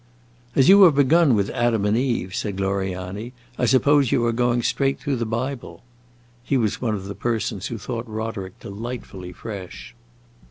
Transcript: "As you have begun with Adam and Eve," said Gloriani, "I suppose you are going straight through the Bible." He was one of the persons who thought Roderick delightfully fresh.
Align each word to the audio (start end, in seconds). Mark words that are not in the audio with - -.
"As 0.55 0.67
you 0.67 0.81
have 0.81 0.95
begun 0.95 1.35
with 1.35 1.51
Adam 1.51 1.85
and 1.85 1.95
Eve," 1.95 2.33
said 2.33 2.57
Gloriani, 2.57 3.33
"I 3.59 3.67
suppose 3.67 4.11
you 4.11 4.25
are 4.25 4.31
going 4.31 4.63
straight 4.63 4.99
through 4.99 5.17
the 5.17 5.27
Bible." 5.27 5.83
He 6.43 6.57
was 6.57 6.81
one 6.81 6.95
of 6.95 7.05
the 7.05 7.13
persons 7.13 7.67
who 7.67 7.77
thought 7.77 8.07
Roderick 8.09 8.59
delightfully 8.59 9.31
fresh. 9.31 9.93